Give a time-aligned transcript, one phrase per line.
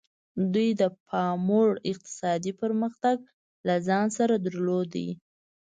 [0.53, 3.17] دوی د پاموړ اقتصادي پرمختګ
[3.67, 4.93] له ځان سره درلود.